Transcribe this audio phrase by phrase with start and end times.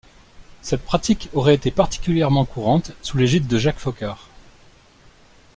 [0.63, 4.29] Cette pratique aurait été particulièrement courante sous l'égide de Jacques Foccart.